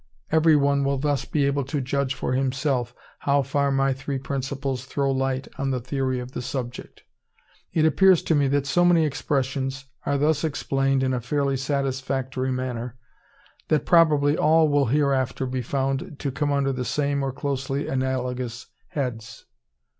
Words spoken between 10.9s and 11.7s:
in a fairly